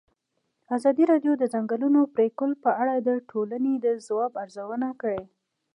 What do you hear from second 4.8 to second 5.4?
کړې.